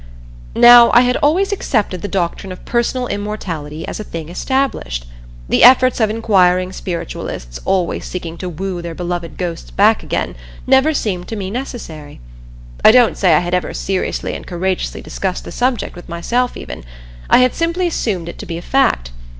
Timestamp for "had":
1.01-1.15, 13.41-13.53, 17.37-17.53